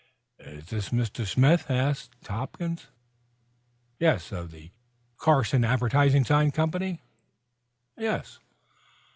[0.39, 1.27] "Is this Mr.
[1.27, 2.87] Smith?" asked Hopkins.
[3.99, 4.71] "Yes." "Of the
[5.19, 7.03] Carson Advertising Sign Company?"
[7.95, 8.39] "Yes."